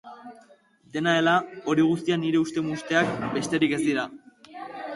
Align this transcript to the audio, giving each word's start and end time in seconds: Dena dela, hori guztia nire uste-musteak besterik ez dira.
Dena 0.95 1.13
dela, 1.17 1.35
hori 1.73 1.85
guztia 1.89 2.17
nire 2.23 2.41
uste-musteak 2.47 3.13
besterik 3.37 3.77
ez 3.79 3.83
dira. 3.87 4.09